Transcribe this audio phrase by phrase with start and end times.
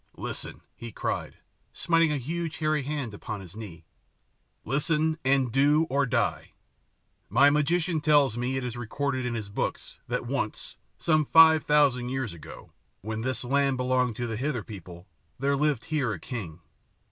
[0.17, 1.37] "Listen," he cried,
[1.73, 3.85] smiting a huge hairy hand upon his knee,
[4.65, 6.53] "listen, and do or die.
[7.29, 12.09] My magician tells me it is recorded in his books that once, some five thousand
[12.09, 15.05] years ago, when this land belonged to the Hither people,
[15.37, 16.61] there lived here a king.